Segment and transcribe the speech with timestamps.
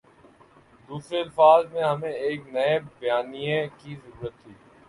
[0.89, 4.53] دوسرے الفاظ میں ہمیں ایک نئے بیانیے کی ضرورت تھی۔